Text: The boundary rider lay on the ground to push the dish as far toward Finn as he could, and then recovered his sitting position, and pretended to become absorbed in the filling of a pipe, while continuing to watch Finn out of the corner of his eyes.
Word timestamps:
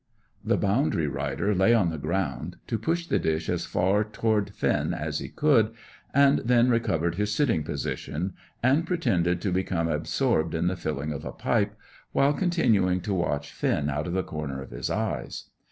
The 0.43 0.57
boundary 0.57 1.05
rider 1.05 1.53
lay 1.53 1.75
on 1.75 1.91
the 1.91 1.99
ground 1.99 2.57
to 2.65 2.79
push 2.79 3.05
the 3.05 3.19
dish 3.19 3.47
as 3.49 3.67
far 3.67 4.03
toward 4.03 4.49
Finn 4.49 4.95
as 4.95 5.19
he 5.19 5.29
could, 5.29 5.75
and 6.11 6.39
then 6.39 6.71
recovered 6.71 7.13
his 7.21 7.35
sitting 7.35 7.61
position, 7.61 8.33
and 8.63 8.87
pretended 8.87 9.41
to 9.41 9.51
become 9.51 9.87
absorbed 9.87 10.55
in 10.55 10.65
the 10.65 10.75
filling 10.75 11.13
of 11.13 11.23
a 11.23 11.31
pipe, 11.31 11.75
while 12.13 12.33
continuing 12.33 12.99
to 13.01 13.13
watch 13.13 13.51
Finn 13.51 13.91
out 13.91 14.07
of 14.07 14.13
the 14.13 14.23
corner 14.23 14.59
of 14.59 14.71
his 14.71 14.89
eyes. 14.89 15.51